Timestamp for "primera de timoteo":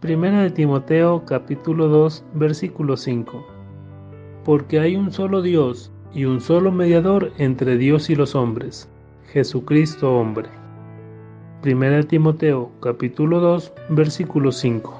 0.00-1.26, 11.60-12.70